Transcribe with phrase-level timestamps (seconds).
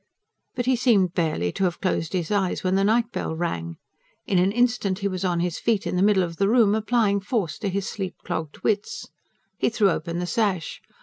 [0.55, 3.77] But he seemed barely to have closed his eyes when the night bell rang.
[4.25, 7.19] In an instant he was on his feet in the middle of the room, applying
[7.19, 9.11] force to his sleep cogged wits.
[9.59, 10.81] He threw open the sash.